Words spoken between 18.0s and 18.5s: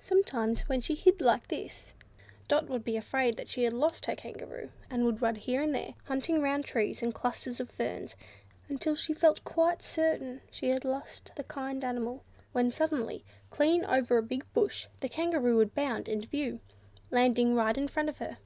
of her.